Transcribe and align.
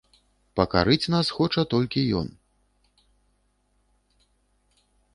Пакарыць 0.59 1.11
нас 1.15 1.27
хоча 1.37 1.61
толькі 1.75 2.05
ён. 2.23 2.27